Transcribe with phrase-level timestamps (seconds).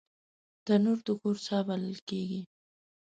[0.65, 2.41] تنور د کور ساه بلل کېږي